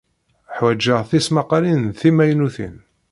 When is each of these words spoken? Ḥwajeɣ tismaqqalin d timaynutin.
Ḥwajeɣ 0.55 0.99
tismaqqalin 1.09 1.81
d 1.87 1.95
timaynutin. 1.99 2.75